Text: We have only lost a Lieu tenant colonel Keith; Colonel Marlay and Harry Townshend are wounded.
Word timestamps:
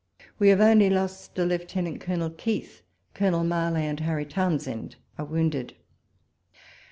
We 0.39 0.49
have 0.49 0.61
only 0.61 0.89
lost 0.89 1.37
a 1.37 1.45
Lieu 1.45 1.59
tenant 1.59 2.01
colonel 2.01 2.31
Keith; 2.31 2.81
Colonel 3.13 3.43
Marlay 3.43 3.83
and 3.85 3.99
Harry 3.99 4.25
Townshend 4.25 4.95
are 5.19 5.25
wounded. 5.25 5.75